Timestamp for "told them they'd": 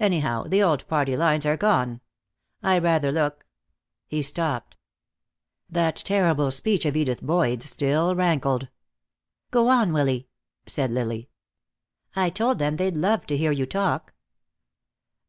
12.28-12.96